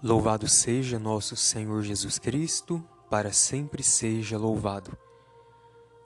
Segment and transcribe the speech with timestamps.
[0.00, 4.96] Louvado seja nosso Senhor Jesus Cristo, para sempre seja louvado.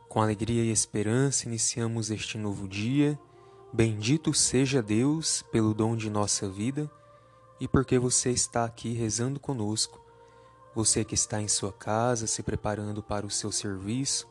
[0.09, 3.21] Com alegria e esperança iniciamos este novo dia.
[3.71, 6.91] Bendito seja Deus pelo dom de nossa vida
[7.61, 10.01] e porque você está aqui rezando conosco.
[10.75, 14.27] Você que está em sua casa se preparando para o seu serviço,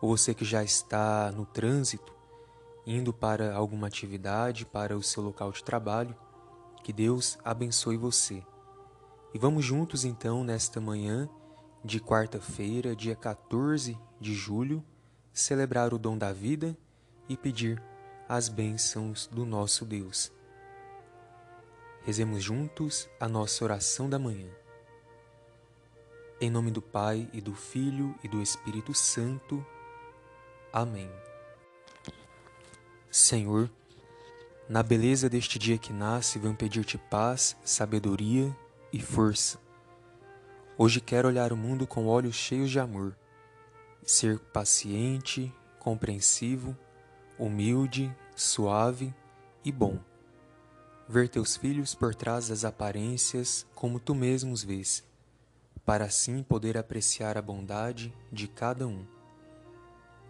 [0.00, 2.12] ou você que já está no trânsito,
[2.84, 6.16] indo para alguma atividade, para o seu local de trabalho,
[6.82, 8.42] que Deus abençoe você.
[9.34, 11.28] E vamos juntos então nesta manhã
[11.84, 14.82] de quarta-feira, dia 14 de julho,
[15.32, 16.76] celebrar o dom da vida
[17.28, 17.82] e pedir
[18.26, 20.32] as bênçãos do nosso Deus.
[22.04, 24.48] Rezemos juntos a nossa oração da manhã.
[26.40, 29.64] Em nome do Pai e do Filho e do Espírito Santo.
[30.72, 31.10] Amém.
[33.10, 33.70] Senhor,
[34.68, 38.56] na beleza deste dia que nasce, venho pedir-te paz, sabedoria
[38.92, 39.58] e força.
[40.76, 43.16] Hoje quero olhar o mundo com olhos cheios de amor,
[44.02, 46.76] ser paciente, compreensivo,
[47.38, 49.14] humilde, suave
[49.64, 49.98] e bom.
[51.08, 55.04] Ver teus filhos por trás das aparências como tu mesmo os vês,
[55.84, 59.04] para assim poder apreciar a bondade de cada um.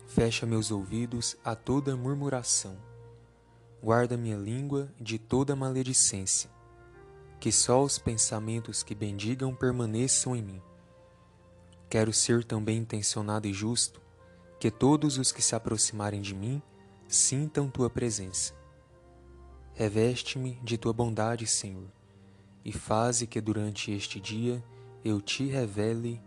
[0.07, 2.77] Fecha meus ouvidos a toda murmuração.
[3.83, 6.58] Guarda minha língua de toda maledicência
[7.41, 10.63] que só os pensamentos que bendigam permaneçam em mim.
[11.89, 14.01] Quero ser também intencionado e justo,
[14.59, 16.61] que todos os que se aproximarem de mim
[17.07, 18.55] sintam tua presença.
[19.73, 21.89] Reveste-me de tua bondade, Senhor,
[22.65, 24.63] e faze que durante este dia
[25.05, 26.21] eu te revele.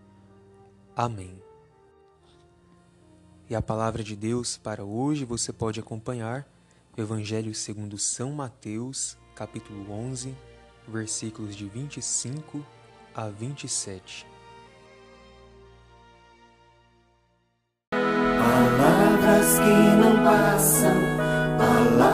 [0.95, 1.41] Amém.
[3.49, 6.47] E a palavra de Deus para hoje você pode acompanhar
[6.97, 10.33] o Evangelho segundo São Mateus, capítulo 11,
[10.91, 12.63] versículos de 25
[13.15, 14.27] a 27.
[17.91, 20.93] Palavras que não passam,
[21.57, 22.10] palavras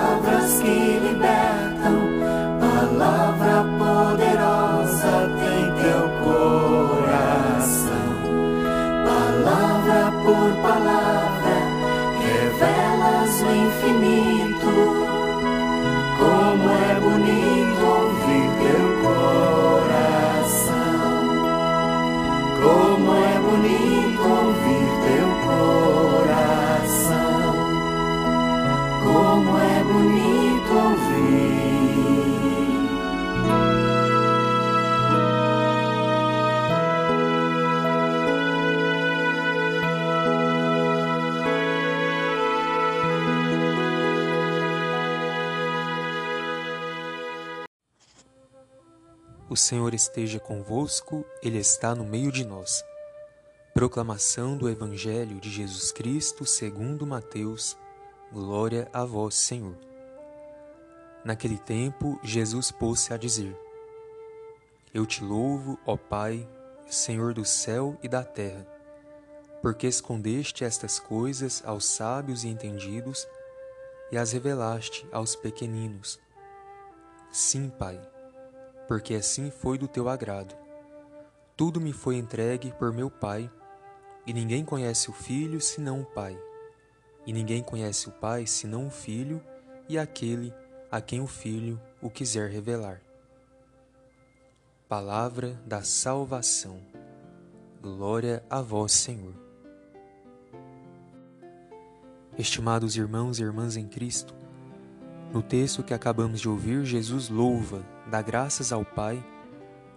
[23.68, 25.28] bonito ouvir teu
[26.16, 26.86] coração.
[29.04, 31.68] Como é bonito ouvir.
[49.50, 52.84] O Senhor esteja convosco, Ele está no meio de nós.
[53.78, 57.78] Proclamação do Evangelho de Jesus Cristo segundo Mateus.
[58.34, 59.78] Glória a vós, Senhor.
[61.24, 63.56] Naquele tempo, Jesus pôs-se a dizer:
[64.92, 66.50] Eu te louvo, ó Pai,
[66.90, 68.66] Senhor do céu e da terra,
[69.62, 73.28] porque escondeste estas coisas aos sábios e entendidos
[74.12, 76.20] e as revelaste aos pequeninos.
[77.32, 78.02] Sim, Pai
[78.88, 80.56] porque assim foi do teu agrado.
[81.58, 83.52] Tudo me foi entregue por meu Pai,
[84.28, 86.38] e ninguém conhece o Filho senão o Pai,
[87.26, 89.42] e ninguém conhece o Pai senão o Filho
[89.88, 90.54] e aquele
[90.92, 93.02] a quem o Filho o quiser revelar.
[94.90, 96.80] Palavra da salvação.
[97.82, 99.34] Glória a vós, Senhor.
[102.38, 104.34] Estimados irmãos e irmãs em Cristo,
[105.34, 109.24] no texto que acabamos de ouvir, Jesus louva, dá graças ao Pai,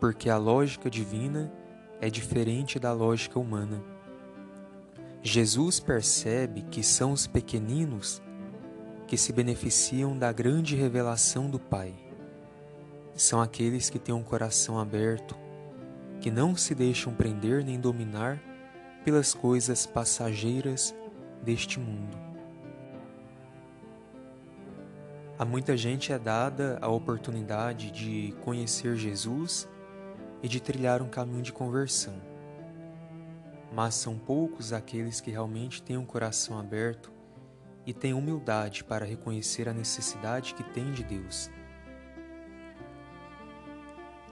[0.00, 1.52] porque a lógica divina
[2.00, 3.80] é diferente da lógica humana.
[5.22, 8.22] Jesus percebe que são os pequeninos
[9.06, 11.92] que se beneficiam da grande revelação do Pai.
[13.14, 15.36] São aqueles que têm um coração aberto,
[16.20, 18.40] que não se deixam prender nem dominar
[19.04, 20.94] pelas coisas passageiras
[21.42, 22.16] deste mundo.
[25.38, 29.68] A muita gente é dada a oportunidade de conhecer Jesus
[30.42, 32.29] e de trilhar um caminho de conversão.
[33.72, 37.12] Mas são poucos aqueles que realmente têm um coração aberto
[37.86, 41.50] e têm humildade para reconhecer a necessidade que têm de Deus.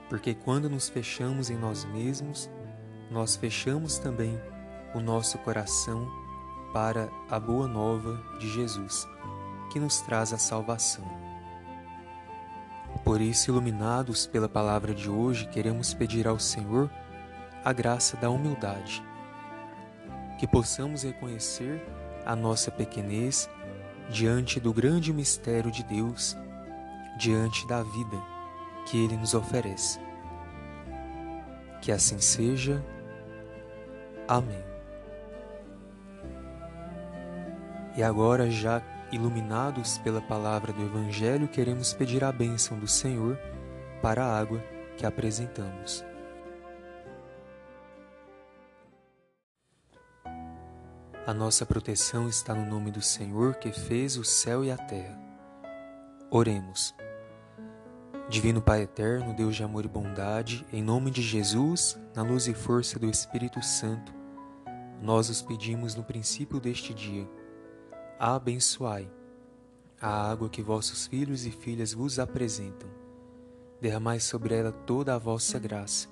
[0.09, 2.49] Porque quando nos fechamos em nós mesmos,
[3.11, 4.39] nós fechamos também
[4.93, 6.07] o nosso coração
[6.73, 9.07] para a boa nova de Jesus
[9.71, 11.05] que nos traz a salvação.
[13.03, 16.89] Por isso, iluminados pela palavra de hoje, queremos pedir ao Senhor
[17.63, 19.03] a graça da humildade,
[20.39, 21.85] que possamos reconhecer
[22.25, 23.49] a nossa pequenez
[24.09, 26.35] diante do grande mistério de Deus,
[27.17, 28.17] diante da vida
[28.87, 29.99] que Ele nos oferece.
[31.81, 32.83] Que assim seja.
[34.27, 34.63] Amém.
[37.97, 38.81] E agora, já
[39.11, 43.37] iluminados pela palavra do Evangelho, queremos pedir a bênção do Senhor
[44.01, 44.63] para a água
[44.95, 46.08] que apresentamos.
[51.27, 55.19] A nossa proteção está no nome do Senhor que fez o céu e a terra.
[56.31, 56.95] Oremos.
[58.29, 62.53] Divino Pai eterno, Deus de amor e bondade, em nome de Jesus, na luz e
[62.53, 64.13] força do Espírito Santo,
[65.01, 67.27] nós os pedimos no princípio deste dia.
[68.19, 69.09] Abençoai
[70.01, 72.89] a água que vossos filhos e filhas vos apresentam.
[73.81, 76.07] Derramai sobre ela toda a vossa graça,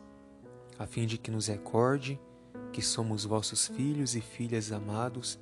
[0.77, 2.19] a fim de que nos recorde
[2.71, 5.39] que somos vossos filhos e filhas amados,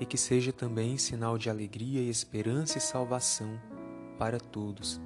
[0.00, 3.60] e que seja também sinal de alegria e esperança e salvação
[4.18, 5.00] para todos.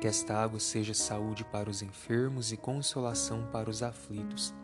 [0.00, 4.54] Que esta água seja saúde para os enfermos e consolação para os aflitos.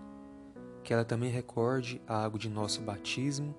[0.83, 3.55] Que ela também recorde a água de nosso batismo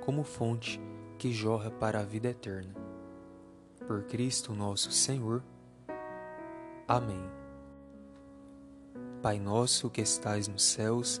[0.00, 0.80] como fonte
[1.18, 2.74] que jorra para a vida eterna.
[3.86, 5.42] Por Cristo nosso Senhor.
[6.88, 7.22] Amém.
[9.22, 11.20] Pai nosso que estais nos céus,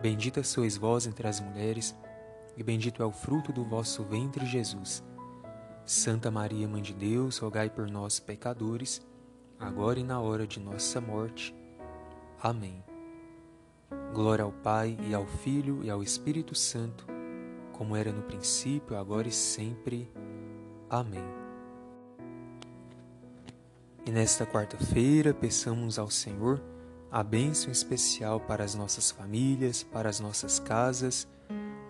[0.00, 1.94] Bendita sois vós entre as mulheres,
[2.56, 5.04] e bendito é o fruto do vosso ventre, Jesus.
[5.84, 9.02] Santa Maria, Mãe de Deus, rogai por nós, pecadores,
[9.58, 11.54] agora e na hora de nossa morte.
[12.42, 12.82] Amém.
[14.14, 17.06] Glória ao Pai, e ao Filho, e ao Espírito Santo,
[17.72, 20.10] como era no princípio, agora e sempre.
[20.88, 21.24] Amém.
[24.06, 26.62] E nesta quarta-feira, peçamos ao Senhor
[27.10, 31.26] a bênção especial para as nossas famílias, para as nossas casas.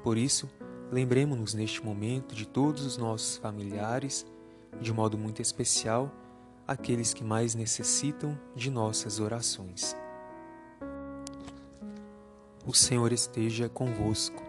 [0.03, 0.49] Por isso,
[0.91, 4.27] lembremos-nos neste momento de todos os nossos familiares,
[4.81, 6.11] de modo muito especial,
[6.67, 9.95] aqueles que mais necessitam de nossas orações.
[12.67, 14.43] O Senhor esteja convosco,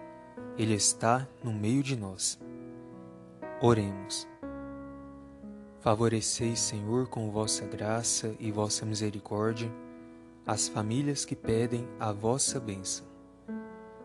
[0.57, 2.39] Ele está no meio de nós.
[3.61, 4.27] Oremos.
[5.79, 9.71] Favoreceis, Senhor, com vossa graça e vossa misericórdia,
[10.45, 13.05] as famílias que pedem a vossa bênção.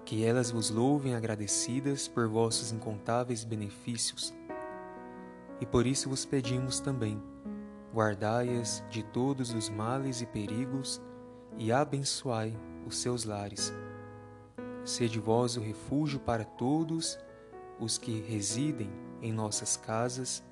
[0.05, 4.35] Que elas vos louvem agradecidas por vossos incontáveis benefícios.
[5.61, 7.21] E por isso vos pedimos também,
[7.93, 11.01] guardai-as de todos os males e perigos
[11.57, 12.55] e abençoai
[12.87, 13.73] os seus lares.
[14.85, 17.19] Sede vós o refúgio para todos
[17.81, 18.91] os que residem
[19.23, 20.45] em nossas casas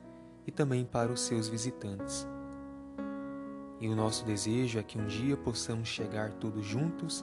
[0.47, 2.27] e também para os seus visitantes
[3.85, 7.23] e o nosso desejo é que um dia possamos chegar todos juntos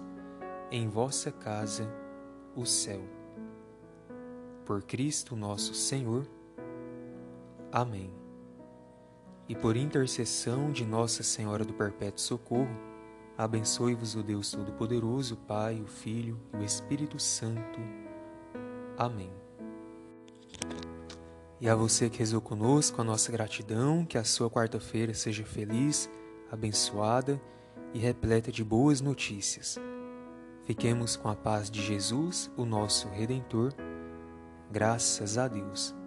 [0.69, 1.91] em vossa casa,
[2.55, 3.01] o céu.
[4.63, 6.23] Por Cristo nosso Senhor.
[7.71, 8.13] Amém.
[9.49, 12.77] E por intercessão de Nossa Senhora do Perpétuo Socorro,
[13.35, 17.79] abençoe-vos o Deus Todo-Poderoso, Pai, o Filho e o Espírito Santo.
[18.99, 19.33] Amém.
[21.59, 26.07] E a você que rezou conosco, a nossa gratidão, que a sua quarta-feira seja feliz
[26.51, 27.41] abençoada
[27.93, 29.79] e repleta de boas notícias.
[30.63, 33.73] Fiquemos com a paz de Jesus, o nosso Redentor.
[34.71, 36.00] Graças a Deus.